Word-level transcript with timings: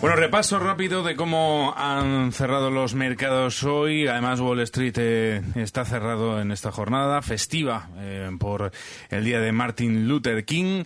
Bueno, 0.00 0.16
repaso 0.16 0.58
rápido 0.58 1.02
de 1.02 1.14
cómo 1.14 1.74
han 1.76 2.32
cerrado 2.32 2.70
los 2.70 2.94
mercados 2.94 3.62
hoy. 3.64 4.06
Además, 4.06 4.40
Wall 4.40 4.60
Street 4.60 4.94
eh, 4.96 5.42
está 5.56 5.84
cerrado 5.84 6.40
en 6.40 6.52
esta 6.52 6.72
jornada 6.72 7.20
festiva 7.20 7.90
eh, 7.98 8.30
por 8.38 8.72
el 9.10 9.24
día 9.24 9.40
de 9.40 9.52
Martin 9.52 10.08
Luther 10.08 10.46
King. 10.46 10.84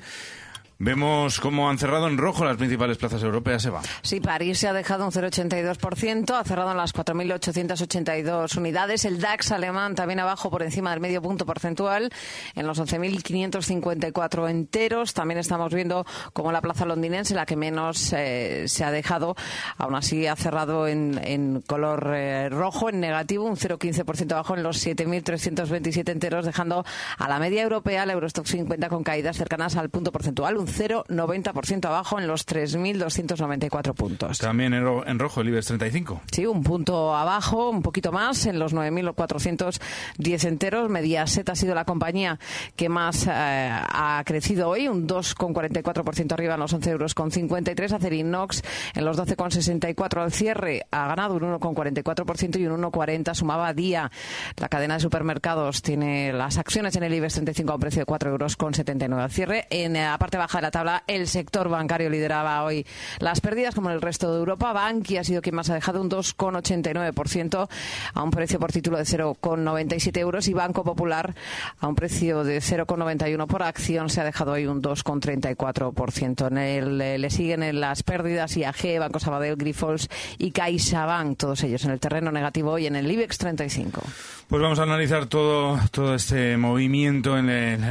Vemos 0.78 1.38
cómo 1.38 1.70
han 1.70 1.78
cerrado 1.78 2.08
en 2.08 2.18
rojo 2.18 2.44
las 2.44 2.56
principales 2.56 2.98
plazas 2.98 3.22
europeas, 3.22 3.64
Eva. 3.64 3.80
Sí, 4.02 4.20
París 4.20 4.58
se 4.58 4.66
ha 4.66 4.72
dejado 4.72 5.04
un 5.04 5.12
0,82%, 5.12 6.34
ha 6.34 6.42
cerrado 6.42 6.72
en 6.72 6.76
las 6.76 6.92
4.882 6.92 8.56
unidades. 8.56 9.04
El 9.04 9.20
DAX 9.20 9.52
alemán 9.52 9.94
también 9.94 10.18
abajo 10.18 10.50
por 10.50 10.64
encima 10.64 10.90
del 10.90 10.98
medio 10.98 11.22
punto 11.22 11.46
porcentual, 11.46 12.10
en 12.56 12.66
los 12.66 12.80
11.554 12.80 14.50
enteros. 14.50 15.14
También 15.14 15.38
estamos 15.38 15.72
viendo 15.72 16.04
cómo 16.32 16.50
la 16.50 16.60
plaza 16.60 16.84
londinense, 16.84 17.36
la 17.36 17.46
que 17.46 17.56
menos 17.56 18.12
eh, 18.12 18.64
se 18.66 18.82
ha 18.82 18.90
dejado, 18.90 19.36
aún 19.78 19.94
así 19.94 20.26
ha 20.26 20.34
cerrado 20.34 20.88
en, 20.88 21.62
color 21.68 22.10
eh, 22.14 22.48
rojo, 22.48 22.88
en 22.88 22.98
negativo, 22.98 23.44
un 23.44 23.56
0,15% 23.56 24.32
abajo 24.32 24.56
en 24.56 24.64
los 24.64 24.84
7.327 24.84 26.10
enteros, 26.10 26.46
dejando 26.46 26.84
a 27.16 27.28
la 27.28 27.38
media 27.38 27.62
europea, 27.62 28.02
el 28.02 28.10
Eurostock 28.10 28.46
50, 28.46 28.88
con 28.88 29.04
caídas 29.04 29.36
cercanas 29.36 29.76
al 29.76 29.88
punto 29.88 30.10
porcentual, 30.10 30.63
0,90% 30.66 31.86
abajo 31.86 32.18
en 32.18 32.26
los 32.26 32.46
3.294 32.46 33.94
puntos. 33.94 34.38
También 34.38 34.74
en 34.74 35.18
rojo 35.18 35.40
el 35.40 35.48
IBEX 35.48 35.66
35. 35.66 36.22
Sí, 36.30 36.46
un 36.46 36.62
punto 36.62 37.14
abajo, 37.14 37.70
un 37.70 37.82
poquito 37.82 38.12
más, 38.12 38.46
en 38.46 38.58
los 38.58 38.74
9.410 38.74 40.48
enteros. 40.48 40.90
Mediaset 40.90 41.48
ha 41.48 41.54
sido 41.54 41.74
la 41.74 41.84
compañía 41.84 42.38
que 42.76 42.88
más 42.88 43.26
eh, 43.26 43.30
ha 43.30 44.22
crecido 44.24 44.68
hoy, 44.68 44.88
un 44.88 45.06
2,44% 45.06 46.32
arriba 46.32 46.54
en 46.54 46.60
los 46.60 46.72
11 46.72 46.90
euros 46.90 47.14
con 47.14 47.30
53. 47.30 47.92
Acerinox 47.92 48.62
en 48.94 49.04
los 49.04 49.18
12,64 49.18 50.22
al 50.22 50.32
cierre 50.32 50.86
ha 50.90 51.06
ganado 51.06 51.34
un 51.34 51.42
1,44% 51.42 52.60
y 52.60 52.66
un 52.66 52.82
1,40 52.82 53.34
sumaba 53.34 53.72
día. 53.72 54.10
La 54.56 54.68
cadena 54.68 54.94
de 54.94 55.00
supermercados 55.00 55.82
tiene 55.82 56.32
las 56.32 56.58
acciones 56.58 56.96
en 56.96 57.02
el 57.04 57.14
IBEX 57.14 57.34
35 57.34 57.72
a 57.72 57.74
un 57.74 57.80
precio 57.80 58.00
de 58.00 58.06
4 58.06 58.30
euros 58.30 58.56
con 58.56 58.74
79 58.74 59.22
al 59.22 59.30
cierre. 59.30 59.66
En 59.70 59.94
la 59.94 60.18
parte 60.18 60.36
baja 60.36 60.53
de 60.58 60.62
la 60.62 60.70
tabla, 60.70 61.04
el 61.06 61.28
sector 61.28 61.68
bancario 61.68 62.10
lideraba 62.10 62.64
hoy 62.64 62.86
las 63.18 63.40
pérdidas, 63.40 63.74
como 63.74 63.90
en 63.90 63.96
el 63.96 64.02
resto 64.02 64.32
de 64.32 64.38
Europa. 64.38 64.72
Banki 64.72 65.16
ha 65.16 65.24
sido 65.24 65.42
quien 65.42 65.54
más 65.54 65.70
ha 65.70 65.74
dejado 65.74 66.00
un 66.00 66.10
2,89% 66.10 67.68
a 68.14 68.22
un 68.22 68.30
precio 68.30 68.58
por 68.58 68.72
título 68.72 68.98
de 68.98 69.04
0,97 69.04 70.18
euros 70.18 70.48
y 70.48 70.54
Banco 70.54 70.84
Popular 70.84 71.34
a 71.80 71.88
un 71.88 71.94
precio 71.94 72.44
de 72.44 72.58
0,91 72.58 73.46
por 73.46 73.62
acción 73.62 74.08
se 74.08 74.20
ha 74.20 74.24
dejado 74.24 74.52
hoy 74.52 74.66
un 74.66 74.82
2,34%. 74.82 76.48
En 76.48 76.58
el, 76.58 77.00
eh, 77.00 77.18
le 77.18 77.30
siguen 77.30 77.62
en 77.62 77.80
las 77.80 78.02
pérdidas 78.02 78.56
IAG, 78.56 78.98
Banco 78.98 79.20
Sabadell, 79.20 79.56
Grifols 79.56 80.08
y 80.38 80.50
CaixaBank, 80.50 81.38
todos 81.38 81.62
ellos 81.62 81.84
en 81.84 81.90
el 81.90 82.00
terreno 82.00 82.32
negativo 82.32 82.72
hoy 82.72 82.86
en 82.86 82.96
el 82.96 83.10
IBEX 83.10 83.38
35. 83.38 84.02
Pues 84.48 84.62
vamos 84.62 84.78
a 84.78 84.82
analizar 84.82 85.26
todo, 85.26 85.78
todo 85.90 86.14
este 86.14 86.56
movimiento 86.56 87.38
en, 87.38 87.44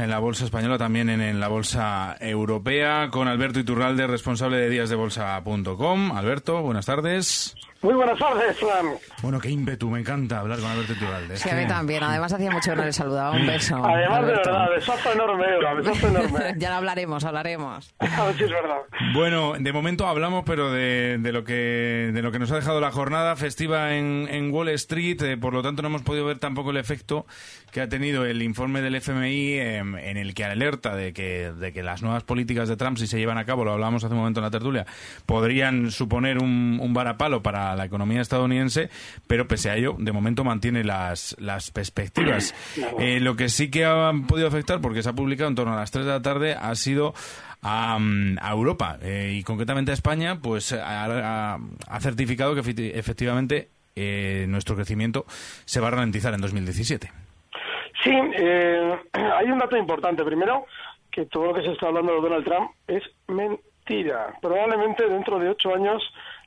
la 0.08 0.18
bolsa 0.18 0.44
española, 0.44 0.78
también 0.78 1.08
en, 1.08 1.20
en 1.20 1.40
la 1.40 1.48
bolsa 1.48 2.16
europea, 2.54 3.08
con 3.10 3.26
Alberto 3.26 3.58
Iturralde, 3.58 4.06
responsable 4.06 4.58
de 4.58 4.70
díasdebolsa.com. 4.70 6.12
Alberto, 6.12 6.62
buenas 6.62 6.86
tardes. 6.86 7.56
Muy 7.84 7.92
buenas 7.92 8.18
tardes, 8.18 8.56
Fran. 8.56 8.86
Bueno, 9.20 9.38
qué 9.38 9.50
ímpetu, 9.50 9.90
me 9.90 10.00
encanta 10.00 10.40
hablar 10.40 10.58
con 10.58 10.70
Alberto 10.70 10.94
Iturralde. 10.94 11.36
Sí, 11.36 11.50
a 11.50 11.54
mí 11.54 11.66
también. 11.66 12.02
Además, 12.02 12.32
hacía 12.32 12.50
mucho 12.50 12.70
que 12.70 12.76
no 12.76 12.84
le 12.86 12.94
saludaba. 12.94 13.36
Un 13.36 13.46
beso. 13.46 13.76
Además, 13.84 14.20
de 14.22 14.32
verdad, 14.32 14.70
besazo 14.74 15.12
enorme, 15.12 15.44
besazo 15.82 16.08
enorme. 16.08 16.54
ya 16.56 16.70
lo 16.70 16.76
hablaremos, 16.76 17.24
hablaremos. 17.24 17.94
A 17.98 18.24
ver 18.24 18.36
si 18.38 18.44
es 18.44 18.50
verdad. 18.50 18.78
Bueno, 19.12 19.52
de 19.60 19.70
momento 19.70 20.06
hablamos, 20.06 20.44
pero 20.46 20.72
de, 20.72 21.18
de, 21.20 21.32
lo 21.32 21.44
que 21.44 22.10
de 22.14 22.22
lo 22.22 22.32
que 22.32 22.38
nos 22.38 22.50
ha 22.52 22.54
dejado 22.54 22.80
la 22.80 22.90
jornada 22.90 23.36
festiva 23.36 23.94
en, 23.94 24.28
en 24.30 24.50
Wall 24.50 24.70
Street. 24.70 25.20
Eh, 25.20 25.36
por 25.36 25.52
lo 25.52 25.62
tanto, 25.62 25.82
no 25.82 25.88
hemos 25.88 26.00
podido 26.00 26.24
ver 26.24 26.38
tampoco 26.38 26.70
el 26.70 26.78
efecto 26.78 27.26
que 27.70 27.82
ha 27.82 27.88
tenido 27.90 28.24
el 28.24 28.40
informe 28.40 28.80
del 28.80 28.94
FMI 28.94 29.58
em, 29.58 29.96
en 29.96 30.16
el 30.16 30.32
que 30.32 30.44
alerta 30.44 30.96
de 30.96 31.12
que, 31.12 31.52
de 31.52 31.72
que 31.74 31.82
las 31.82 32.02
nuevas 32.02 32.22
políticas 32.22 32.66
de 32.66 32.76
Trump, 32.76 32.96
si 32.96 33.06
se 33.06 33.18
llevan 33.18 33.36
a 33.36 33.44
cabo, 33.44 33.62
lo 33.62 33.72
hablábamos 33.72 34.04
hace 34.04 34.14
un 34.14 34.20
momento 34.20 34.40
en 34.40 34.44
la 34.44 34.50
tertulia, 34.50 34.86
podrían 35.26 35.90
suponer 35.90 36.38
un, 36.38 36.78
un 36.80 36.94
varapalo 36.94 37.42
para 37.42 37.73
la 37.76 37.84
economía 37.84 38.20
estadounidense, 38.20 38.90
pero 39.26 39.46
pese 39.46 39.70
a 39.70 39.76
ello, 39.76 39.96
de 39.98 40.12
momento 40.12 40.44
mantiene 40.44 40.84
las, 40.84 41.36
las 41.38 41.70
perspectivas. 41.70 42.54
Eh, 42.98 43.20
lo 43.20 43.36
que 43.36 43.48
sí 43.48 43.70
que 43.70 43.84
ha 43.84 44.12
podido 44.26 44.48
afectar, 44.48 44.80
porque 44.80 45.02
se 45.02 45.08
ha 45.08 45.12
publicado 45.12 45.48
en 45.48 45.56
torno 45.56 45.72
a 45.72 45.76
las 45.76 45.90
3 45.90 46.04
de 46.06 46.10
la 46.12 46.22
tarde, 46.22 46.54
ha 46.54 46.74
sido 46.74 47.14
a, 47.62 47.98
Europa 48.50 48.98
eh, 49.02 49.36
y 49.38 49.42
concretamente 49.42 49.90
a 49.90 49.94
España, 49.94 50.38
pues 50.40 50.72
ha, 50.72 51.54
ha 51.54 52.00
certificado 52.00 52.54
que 52.54 52.92
efectivamente 52.94 53.68
eh, 53.96 54.46
nuestro 54.48 54.74
crecimiento 54.74 55.24
se 55.64 55.80
va 55.80 55.88
a 55.88 55.90
ralentizar 55.92 56.34
en 56.34 56.40
2017. 56.40 57.12
Sí, 58.02 58.10
eh, 58.12 58.98
hay 59.12 59.46
un 59.46 59.58
dato 59.58 59.76
importante. 59.76 60.24
Primero, 60.24 60.66
que 61.10 61.26
todo 61.26 61.46
lo 61.46 61.54
que 61.54 61.62
se 61.62 61.72
está 61.72 61.86
hablando 61.86 62.14
de 62.14 62.20
Donald 62.20 62.44
Trump 62.44 62.70
es 62.88 63.02
mentira. 63.28 64.34
Probablemente 64.42 65.08
dentro 65.08 65.38
de 65.38 65.50
ocho 65.50 65.74
años 65.74 66.02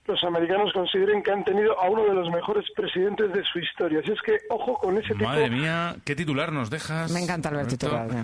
los 0.07 0.23
americanos 0.23 0.71
consideren 0.73 1.21
que 1.21 1.31
han 1.31 1.43
tenido 1.43 1.79
a 1.79 1.89
uno 1.89 2.05
de 2.05 2.13
los 2.13 2.29
mejores 2.29 2.65
presidentes 2.75 3.31
de 3.33 3.43
su 3.43 3.59
historia. 3.59 3.99
Así 3.99 4.11
es 4.11 4.21
que, 4.21 4.37
ojo 4.49 4.75
con 4.75 4.97
ese 4.97 5.13
tipo... 5.13 5.25
Madre 5.25 5.49
mía, 5.49 5.95
¿qué 6.05 6.15
titular 6.15 6.51
nos 6.51 6.69
dejas? 6.69 7.11
Me 7.11 7.19
encanta 7.19 7.49
el 7.49 7.67
titular. 7.67 8.07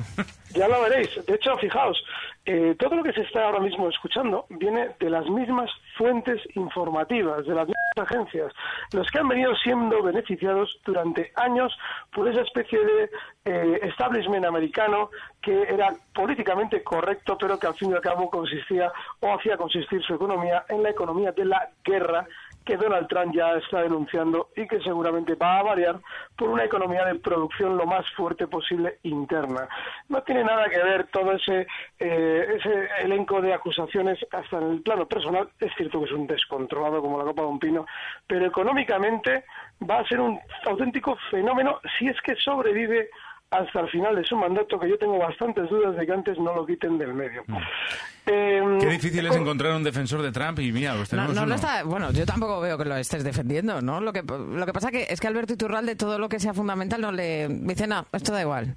Ya 0.53 0.67
lo 0.67 0.83
veréis. 0.83 1.09
De 1.25 1.33
hecho, 1.33 1.57
fijaos, 1.57 1.97
eh, 2.45 2.75
todo 2.77 2.97
lo 2.97 3.03
que 3.03 3.11
se 3.11 3.21
está 3.21 3.45
ahora 3.45 3.59
mismo 3.59 3.89
escuchando 3.89 4.45
viene 4.49 4.89
de 4.99 5.09
las 5.09 5.27
mismas 5.27 5.67
fuentes 5.97 6.39
informativas, 6.53 7.43
de 7.47 7.55
las 7.55 7.67
mismas 7.67 7.82
agencias, 7.95 8.51
los 8.91 9.09
que 9.11 9.19
han 9.19 9.27
venido 9.27 9.55
siendo 9.55 10.01
beneficiados 10.01 10.79
durante 10.85 11.31
años 11.35 11.77
por 12.11 12.27
esa 12.27 12.41
especie 12.41 12.79
de 12.79 13.09
eh, 13.45 13.79
establishment 13.83 14.45
americano 14.45 15.09
que 15.41 15.63
era 15.63 15.93
políticamente 16.13 16.83
correcto, 16.83 17.37
pero 17.37 17.59
que 17.59 17.67
al 17.67 17.75
fin 17.75 17.91
y 17.91 17.93
al 17.93 18.01
cabo 18.01 18.29
consistía 18.29 18.91
o 19.19 19.33
hacía 19.33 19.57
consistir 19.57 20.01
su 20.03 20.15
economía 20.15 20.65
en 20.69 20.83
la 20.83 20.89
economía 20.89 21.31
de 21.31 21.45
la 21.45 21.69
guerra 21.83 22.25
que 22.65 22.77
Donald 22.77 23.07
Trump 23.07 23.33
ya 23.35 23.55
está 23.55 23.81
denunciando 23.81 24.49
y 24.55 24.67
que 24.67 24.79
seguramente 24.81 25.35
va 25.35 25.59
a 25.59 25.63
variar 25.63 25.99
por 26.37 26.49
una 26.49 26.63
economía 26.63 27.05
de 27.05 27.15
producción 27.15 27.77
lo 27.77 27.85
más 27.85 28.05
fuerte 28.15 28.47
posible 28.47 28.99
interna. 29.03 29.67
No 30.09 30.21
tiene 30.23 30.43
nada 30.43 30.69
que 30.69 30.81
ver 30.81 31.07
todo 31.07 31.33
ese, 31.33 31.67
eh, 31.99 32.45
ese 32.57 32.89
elenco 33.01 33.41
de 33.41 33.53
acusaciones 33.53 34.19
hasta 34.31 34.57
en 34.57 34.71
el 34.71 34.81
plano 34.81 35.07
personal. 35.07 35.49
Es 35.59 35.71
cierto 35.75 35.99
que 35.99 36.05
es 36.05 36.11
un 36.11 36.27
descontrolado 36.27 37.01
como 37.01 37.17
la 37.17 37.25
copa 37.25 37.41
de 37.41 37.47
un 37.47 37.59
pino, 37.59 37.85
pero 38.27 38.45
económicamente 38.45 39.45
va 39.89 39.99
a 39.99 40.07
ser 40.07 40.21
un 40.21 40.39
auténtico 40.65 41.17
fenómeno 41.29 41.79
si 41.97 42.07
es 42.07 42.19
que 42.21 42.35
sobrevive 42.35 43.09
hasta 43.53 43.81
el 43.81 43.89
final 43.89 44.15
de 44.15 44.23
su 44.25 44.35
mandato, 44.35 44.79
que 44.79 44.89
yo 44.89 44.97
tengo 44.97 45.17
bastantes 45.17 45.69
dudas 45.69 45.95
de 45.95 46.05
que 46.05 46.11
antes 46.11 46.37
no 46.39 46.53
lo 46.55 46.65
quiten 46.65 46.97
del 46.97 47.13
medio. 47.13 47.43
Mm. 47.47 47.57
Eh, 48.25 48.77
Qué 48.79 48.87
difícil 48.87 49.25
es 49.25 49.35
encontrar 49.35 49.73
un 49.75 49.83
defensor 49.83 50.21
de 50.21 50.31
Trump 50.31 50.59
y 50.59 50.71
mira, 50.71 50.93
pues 50.95 51.11
No, 51.11 51.17
tenemos 51.17 51.35
no 51.35 51.41
lo 51.41 51.45
uno. 51.47 51.55
está, 51.55 51.83
bueno, 51.83 52.11
yo 52.11 52.25
tampoco 52.25 52.61
veo 52.61 52.77
que 52.77 52.85
lo 52.85 52.95
estés 52.95 53.23
defendiendo, 53.23 53.81
¿no? 53.81 53.99
Lo 53.99 54.13
que, 54.13 54.23
lo 54.23 54.65
que 54.65 54.73
pasa 54.73 54.91
que 54.91 55.07
es 55.09 55.19
que 55.19 55.27
Alberto 55.27 55.53
Iturralde 55.53 55.95
todo 55.95 56.17
lo 56.17 56.29
que 56.29 56.39
sea 56.39 56.53
fundamental 56.53 57.01
no 57.01 57.11
le 57.11 57.47
dice, 57.49 57.85
no, 57.85 58.05
esto 58.13 58.31
da 58.31 58.41
igual. 58.41 58.75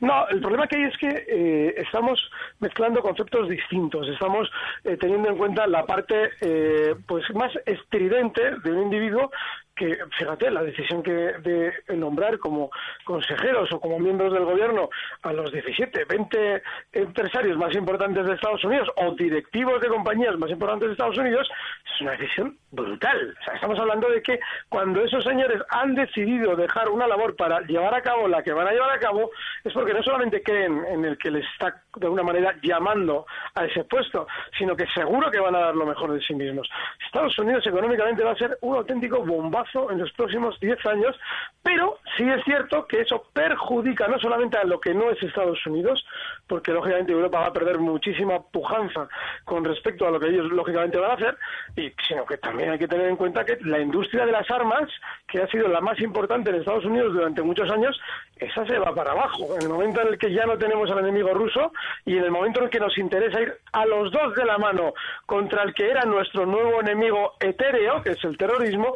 No, 0.00 0.28
el 0.28 0.40
problema 0.40 0.68
que 0.68 0.76
hay 0.76 0.82
es 0.84 0.96
que 0.98 1.08
eh, 1.08 1.74
estamos 1.78 2.20
mezclando 2.60 3.00
conceptos 3.02 3.48
distintos. 3.48 4.06
Estamos 4.08 4.48
eh, 4.84 4.96
teniendo 5.00 5.28
en 5.30 5.36
cuenta 5.36 5.66
la 5.66 5.84
parte 5.86 6.30
eh, 6.40 6.94
pues 7.06 7.24
más 7.34 7.50
estridente 7.66 8.42
de 8.62 8.70
un 8.70 8.82
individuo 8.82 9.30
que, 9.78 9.96
fíjate, 10.18 10.50
la 10.50 10.62
decisión 10.62 11.02
que 11.02 11.10
de 11.10 11.72
nombrar 11.96 12.38
como 12.38 12.70
consejeros 13.04 13.72
o 13.72 13.80
como 13.80 13.98
miembros 13.98 14.32
del 14.32 14.44
gobierno 14.44 14.90
a 15.22 15.32
los 15.32 15.52
17, 15.52 16.04
20 16.04 16.62
empresarios 16.92 17.56
más 17.56 17.74
importantes 17.74 18.26
de 18.26 18.34
Estados 18.34 18.64
Unidos 18.64 18.88
o 18.96 19.14
directivos 19.14 19.80
de 19.80 19.88
compañías 19.88 20.36
más 20.36 20.50
importantes 20.50 20.88
de 20.88 20.92
Estados 20.92 21.18
Unidos 21.18 21.48
es 21.94 22.00
una 22.00 22.12
decisión 22.12 22.58
brutal. 22.70 23.34
Estamos 23.54 23.78
hablando 23.78 24.08
de 24.10 24.22
que 24.22 24.38
cuando 24.68 25.02
esos 25.02 25.24
señores 25.24 25.62
han 25.70 25.94
decidido 25.94 26.54
dejar 26.54 26.88
una 26.88 27.06
labor 27.06 27.34
para 27.36 27.60
llevar 27.60 27.94
a 27.94 28.02
cabo 28.02 28.28
la 28.28 28.42
que 28.42 28.52
van 28.52 28.68
a 28.68 28.72
llevar 28.72 28.90
a 28.90 28.98
cabo, 28.98 29.30
es 29.64 29.72
porque 29.72 29.94
no 29.94 30.02
solamente 30.02 30.42
creen 30.42 30.84
en 30.86 31.04
el 31.04 31.16
que 31.16 31.30
les 31.30 31.46
está 31.52 31.82
de 31.96 32.06
alguna 32.06 32.22
manera 32.22 32.54
llamando 32.62 33.26
a 33.54 33.64
ese 33.64 33.84
puesto, 33.84 34.26
sino 34.58 34.76
que 34.76 34.86
seguro 34.88 35.30
que 35.30 35.40
van 35.40 35.54
a 35.54 35.60
dar 35.60 35.76
lo 35.76 35.86
mejor 35.86 36.12
de 36.12 36.20
sí 36.20 36.34
mismos. 36.34 36.68
Estados 37.06 37.38
Unidos 37.38 37.66
económicamente 37.66 38.22
va 38.22 38.32
a 38.32 38.36
ser 38.36 38.58
un 38.60 38.76
auténtico 38.76 39.24
bombazo 39.24 39.90
en 39.90 39.98
los 39.98 40.12
próximos 40.12 40.58
10 40.60 40.84
años, 40.86 41.18
pero 41.62 41.98
sí 42.16 42.28
es 42.28 42.44
cierto 42.44 42.86
que 42.86 43.00
eso 43.00 43.24
perjudica 43.32 44.06
no 44.08 44.18
solamente 44.18 44.58
a 44.58 44.64
lo 44.64 44.78
que 44.78 44.94
no 44.94 45.10
es 45.10 45.22
Estados 45.22 45.64
Unidos, 45.66 46.04
porque 46.46 46.72
lógicamente 46.72 47.12
Europa 47.12 47.40
va 47.40 47.46
a 47.46 47.52
perder 47.52 47.78
muchísima 47.78 48.40
pujanza 48.40 49.08
con 49.44 49.64
respecto 49.64 50.06
a 50.06 50.10
lo 50.10 50.20
que 50.20 50.28
ellos 50.28 50.50
lógicamente 50.52 50.98
van 50.98 51.12
a 51.12 51.14
hacer, 51.14 51.38
y, 51.76 51.92
sino 52.06 52.26
que 52.26 52.36
también 52.36 52.57
hay 52.64 52.78
que 52.78 52.88
tener 52.88 53.06
en 53.06 53.16
cuenta 53.16 53.44
que 53.44 53.58
la 53.62 53.80
industria 53.80 54.26
de 54.26 54.32
las 54.32 54.50
armas, 54.50 54.88
que 55.26 55.42
ha 55.42 55.46
sido 55.48 55.68
la 55.68 55.80
más 55.80 56.00
importante 56.00 56.50
en 56.50 56.56
Estados 56.56 56.84
Unidos 56.84 57.12
durante 57.12 57.42
muchos 57.42 57.70
años, 57.70 57.98
esa 58.36 58.66
se 58.66 58.78
va 58.78 58.94
para 58.94 59.12
abajo. 59.12 59.54
En 59.56 59.62
el 59.62 59.68
momento 59.68 60.00
en 60.00 60.08
el 60.08 60.18
que 60.18 60.32
ya 60.32 60.46
no 60.46 60.56
tenemos 60.58 60.90
al 60.90 61.00
enemigo 61.00 61.34
ruso 61.34 61.72
y 62.04 62.16
en 62.16 62.24
el 62.24 62.30
momento 62.30 62.60
en 62.60 62.66
el 62.66 62.70
que 62.70 62.80
nos 62.80 62.96
interesa 62.98 63.40
ir 63.40 63.54
a 63.72 63.86
los 63.86 64.10
dos 64.12 64.34
de 64.34 64.44
la 64.44 64.58
mano 64.58 64.94
contra 65.26 65.62
el 65.62 65.74
que 65.74 65.90
era 65.90 66.02
nuestro 66.04 66.46
nuevo 66.46 66.80
enemigo 66.80 67.34
etéreo, 67.40 68.02
que 68.02 68.10
es 68.10 68.24
el 68.24 68.36
terrorismo, 68.36 68.94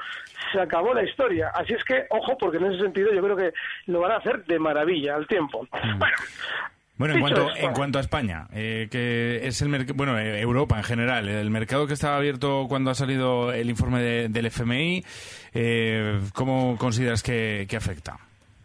se 0.52 0.60
acabó 0.60 0.94
la 0.94 1.02
historia. 1.02 1.50
Así 1.54 1.74
es 1.74 1.84
que, 1.84 2.06
ojo, 2.10 2.36
porque 2.38 2.58
en 2.58 2.66
ese 2.66 2.82
sentido 2.82 3.12
yo 3.12 3.22
creo 3.22 3.36
que 3.36 3.52
lo 3.86 4.00
van 4.00 4.12
a 4.12 4.16
hacer 4.16 4.44
de 4.44 4.58
maravilla 4.58 5.16
al 5.16 5.26
tiempo. 5.26 5.66
Bueno, 5.72 6.16
Bueno, 7.02 7.14
en 7.14 7.20
cuanto, 7.20 7.40
en 7.56 7.72
cuanto 7.74 7.98
a 7.98 8.00
España, 8.00 8.46
eh, 8.52 8.86
que 8.90 9.40
es 9.46 9.60
el 9.60 9.68
merc- 9.70 9.92
bueno, 9.94 10.16
eh, 10.18 10.40
Europa 10.40 10.76
en 10.78 10.84
general, 10.84 11.28
el 11.28 11.50
mercado 11.50 11.86
que 11.88 11.94
estaba 11.94 12.16
abierto 12.16 12.66
cuando 12.68 12.92
ha 12.92 12.94
salido 12.94 13.52
el 13.52 13.68
informe 13.68 14.00
de- 14.00 14.28
del 14.28 14.46
FMI, 14.46 15.04
eh, 15.52 16.20
¿cómo 16.32 16.76
consideras 16.78 17.22
que, 17.24 17.66
que 17.68 17.76
afecta? 17.76 18.18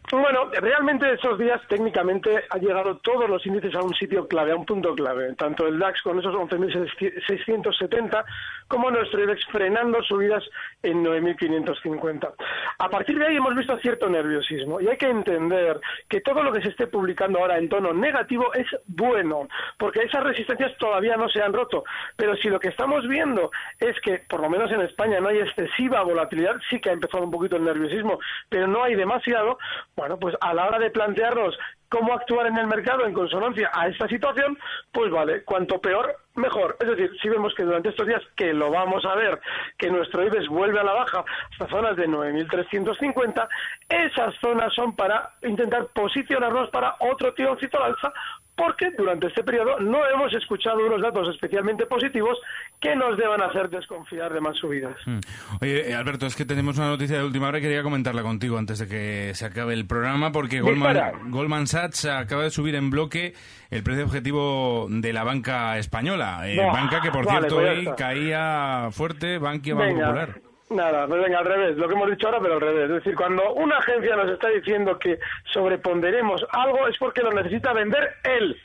Bueno, 0.09 0.49
realmente 0.53 1.11
estos 1.11 1.37
días 1.37 1.59
técnicamente 1.67 2.45
han 2.49 2.61
llegado 2.61 2.95
todos 2.99 3.29
los 3.29 3.45
índices 3.45 3.75
a 3.75 3.81
un 3.81 3.93
sitio 3.93 4.25
clave, 4.25 4.53
a 4.53 4.55
un 4.55 4.65
punto 4.65 4.95
clave. 4.95 5.33
Tanto 5.35 5.67
el 5.67 5.77
DAX 5.77 6.01
con 6.01 6.17
esos 6.17 6.33
11.670 6.33 8.23
como 8.69 8.89
nuestro 8.89 9.21
IBEX 9.21 9.45
frenando 9.51 10.01
subidas 10.03 10.45
en 10.81 11.03
9.550. 11.03 12.33
A 12.79 12.89
partir 12.89 13.19
de 13.19 13.27
ahí 13.27 13.35
hemos 13.35 13.53
visto 13.53 13.77
cierto 13.79 14.07
nerviosismo 14.07 14.79
y 14.79 14.87
hay 14.87 14.95
que 14.95 15.09
entender 15.09 15.81
que 16.07 16.21
todo 16.21 16.41
lo 16.41 16.53
que 16.53 16.61
se 16.61 16.69
esté 16.69 16.87
publicando 16.87 17.39
ahora 17.39 17.57
en 17.57 17.67
tono 17.67 17.93
negativo 17.93 18.53
es 18.53 18.67
bueno, 18.85 19.49
porque 19.77 20.03
esas 20.03 20.23
resistencias 20.23 20.77
todavía 20.77 21.17
no 21.17 21.27
se 21.27 21.41
han 21.41 21.51
roto. 21.51 21.83
Pero 22.15 22.33
si 22.37 22.47
lo 22.47 22.61
que 22.61 22.69
estamos 22.69 23.05
viendo 23.09 23.51
es 23.77 23.99
que, 23.99 24.19
por 24.29 24.39
lo 24.39 24.49
menos 24.49 24.71
en 24.71 24.81
España, 24.81 25.19
no 25.19 25.27
hay 25.27 25.39
excesiva 25.39 26.01
volatilidad, 26.03 26.55
sí 26.69 26.79
que 26.79 26.91
ha 26.91 26.93
empezado 26.93 27.25
un 27.25 27.31
poquito 27.31 27.57
el 27.57 27.65
nerviosismo, 27.65 28.19
pero 28.47 28.67
no 28.67 28.83
hay 28.83 28.95
demasiado, 28.95 29.57
bueno, 29.97 30.17
pues 30.19 30.35
a 30.39 30.53
la 30.53 30.67
hora 30.67 30.77
de 30.77 30.91
plantearnos 30.91 31.57
cómo 31.89 32.13
actuar 32.13 32.45
en 32.47 32.57
el 32.57 32.67
mercado 32.67 33.05
en 33.05 33.13
consonancia 33.13 33.71
a 33.73 33.87
esta 33.87 34.07
situación, 34.07 34.57
pues 34.91 35.09
vale, 35.09 35.43
cuanto 35.43 35.81
peor, 35.81 36.15
mejor. 36.35 36.77
Es 36.79 36.87
decir, 36.87 37.11
si 37.19 37.29
vemos 37.29 37.53
que 37.55 37.63
durante 37.63 37.89
estos 37.89 38.05
días, 38.05 38.21
que 38.35 38.53
lo 38.53 38.69
vamos 38.69 39.03
a 39.05 39.15
ver, 39.15 39.39
que 39.77 39.89
nuestro 39.89 40.23
IBEX 40.23 40.47
vuelve 40.49 40.79
a 40.79 40.83
la 40.83 40.93
baja 40.93 41.25
hasta 41.51 41.67
zonas 41.67 41.97
de 41.97 42.07
9.350, 42.07 43.47
esas 43.89 44.35
zonas 44.39 44.71
son 44.75 44.95
para 44.95 45.31
intentar 45.41 45.87
posicionarnos 45.87 46.69
para 46.69 46.95
otro 46.99 47.33
tironcito 47.33 47.77
al 47.77 47.93
alza, 47.93 48.13
porque 48.57 48.89
durante 48.97 49.27
este 49.27 49.43
periodo 49.43 49.79
no 49.79 49.99
hemos 50.13 50.33
escuchado 50.33 50.85
unos 50.85 51.01
datos 51.01 51.29
especialmente 51.29 51.85
positivos 51.85 52.37
que 52.81 52.95
nos 52.95 53.15
deban 53.15 53.41
hacer 53.41 53.69
desconfiar 53.69 54.33
de 54.33 54.41
más 54.41 54.57
subidas. 54.57 54.95
Mm. 55.05 55.19
Oye, 55.61 55.91
eh, 55.91 55.93
Alberto, 55.93 56.25
es 56.25 56.35
que 56.35 56.43
tenemos 56.43 56.77
una 56.77 56.87
noticia 56.87 57.19
de 57.19 57.23
última 57.23 57.47
hora 57.47 57.59
y 57.59 57.61
quería 57.61 57.83
comentarla 57.83 58.23
contigo 58.23 58.57
antes 58.57 58.79
de 58.79 58.87
que 58.87 59.33
se 59.35 59.45
acabe 59.45 59.75
el 59.75 59.85
programa, 59.85 60.31
porque. 60.31 60.59
Goldman, 60.59 61.29
Goldman 61.29 61.67
Sachs 61.67 62.05
acaba 62.05 62.43
de 62.43 62.49
subir 62.49 62.75
en 62.75 62.89
bloque 62.89 63.33
el 63.69 63.83
precio 63.83 64.05
objetivo 64.05 64.87
de 64.89 65.13
la 65.13 65.23
banca 65.23 65.77
española. 65.77 66.41
Eh, 66.49 66.57
banca 66.57 66.99
que, 67.01 67.11
por 67.11 67.25
vale, 67.25 67.39
cierto, 67.39 67.55
pues 67.57 67.77
hoy 67.77 67.89
caía 67.95 68.89
fuerte, 68.91 69.37
Bankia, 69.37 69.75
Banco 69.75 69.99
Popular. 69.99 70.46
Nada, 70.69 71.07
pues 71.07 71.21
venga, 71.23 71.39
al 71.39 71.45
revés, 71.45 71.77
lo 71.77 71.87
que 71.87 71.93
hemos 71.93 72.09
dicho 72.09 72.27
ahora, 72.27 72.41
pero 72.41 72.55
al 72.55 72.61
revés. 72.61 72.89
Es 72.89 72.95
decir, 72.95 73.15
cuando 73.15 73.53
una 73.53 73.77
agencia 73.77 74.15
nos 74.17 74.29
está 74.29 74.49
diciendo 74.49 74.99
que 74.99 75.17
sobreponderemos 75.53 76.45
algo 76.51 76.87
es 76.87 76.97
porque 76.97 77.21
lo 77.21 77.31
necesita 77.31 77.73
vender 77.73 78.15
él. 78.23 78.57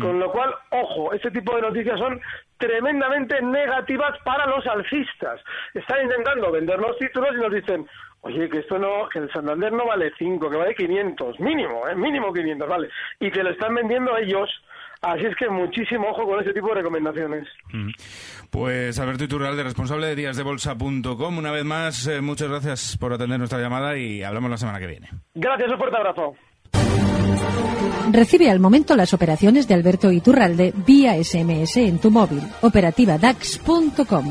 Con 0.00 0.20
lo 0.20 0.30
cual, 0.30 0.54
ojo, 0.70 1.12
este 1.12 1.32
tipo 1.32 1.56
de 1.56 1.62
noticias 1.62 1.98
son 1.98 2.20
tremendamente 2.58 3.42
negativas 3.42 4.16
para 4.24 4.46
los 4.46 4.64
alcistas. 4.64 5.40
Están 5.74 6.04
intentando 6.04 6.52
vender 6.52 6.78
los 6.78 6.96
títulos 6.96 7.30
y 7.34 7.40
nos 7.40 7.52
dicen, 7.52 7.88
oye, 8.20 8.48
que 8.48 8.58
esto 8.58 8.78
no, 8.78 9.08
que 9.08 9.18
el 9.18 9.32
Santander 9.32 9.72
no 9.72 9.86
vale 9.86 10.12
5, 10.16 10.48
que 10.48 10.56
vale 10.56 10.76
500, 10.76 11.40
mínimo, 11.40 11.88
¿eh? 11.88 11.96
mínimo 11.96 12.32
500, 12.32 12.68
vale. 12.68 12.88
Y 13.18 13.32
que 13.32 13.42
lo 13.42 13.50
están 13.50 13.74
vendiendo 13.74 14.16
ellos. 14.16 14.48
Así 15.02 15.24
es 15.24 15.34
que 15.36 15.48
muchísimo 15.48 16.08
ojo 16.10 16.26
con 16.26 16.40
ese 16.40 16.52
tipo 16.52 16.68
de 16.68 16.74
recomendaciones. 16.74 17.48
Mm. 17.72 17.90
Pues 18.50 18.98
Alberto 18.98 19.24
Iturralde, 19.24 19.62
responsable 19.62 20.08
de 20.08 20.16
díasdebolsa.com. 20.16 21.38
Una 21.38 21.52
vez 21.52 21.64
más, 21.64 22.06
eh, 22.06 22.20
muchas 22.20 22.48
gracias 22.48 22.98
por 22.98 23.12
atender 23.12 23.38
nuestra 23.38 23.60
llamada 23.60 23.96
y 23.96 24.22
hablamos 24.22 24.50
la 24.50 24.58
semana 24.58 24.78
que 24.78 24.86
viene. 24.86 25.08
Gracias, 25.34 25.70
un 25.70 25.78
fuerte 25.78 25.96
abrazo. 25.96 26.34
Recibe 28.12 28.50
al 28.50 28.60
momento 28.60 28.96
las 28.96 29.14
operaciones 29.14 29.68
de 29.68 29.74
Alberto 29.74 30.10
Iturralde 30.10 30.72
vía 30.86 31.14
SMS 31.22 31.76
en 31.76 31.98
tu 31.98 32.10
móvil. 32.10 32.42
Operativa 32.60 33.16
DAX.com. 33.18 34.30